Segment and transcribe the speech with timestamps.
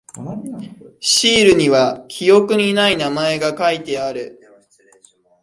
[0.99, 4.39] シールには記憶にない名前が書いてある。